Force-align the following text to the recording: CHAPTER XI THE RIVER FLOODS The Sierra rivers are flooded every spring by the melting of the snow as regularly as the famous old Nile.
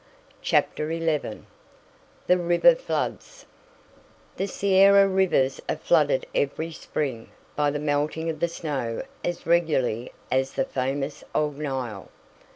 CHAPTER 0.41 0.89
XI 0.91 1.41
THE 2.25 2.37
RIVER 2.39 2.73
FLOODS 2.73 3.45
The 4.35 4.47
Sierra 4.47 5.07
rivers 5.07 5.61
are 5.69 5.75
flooded 5.75 6.25
every 6.33 6.71
spring 6.71 7.29
by 7.55 7.69
the 7.69 7.77
melting 7.77 8.27
of 8.27 8.39
the 8.39 8.47
snow 8.47 9.03
as 9.23 9.45
regularly 9.45 10.11
as 10.31 10.53
the 10.53 10.65
famous 10.65 11.23
old 11.35 11.59
Nile. 11.59 12.09